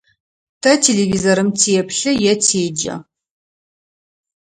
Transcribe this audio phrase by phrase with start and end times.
[0.61, 2.95] Тэ телевизорым теплъы е теджэ.